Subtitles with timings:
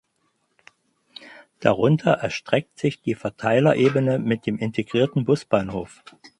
[1.59, 6.03] Darunter erstreckt sich die Verteilerebene mit dem integrierten Busbahnhof.